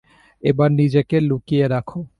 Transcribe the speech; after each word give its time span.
এবার 0.43 0.69
নিজেকে 0.71 1.17
লুকিয়ে 1.21 1.65
রাখো। 1.67 1.99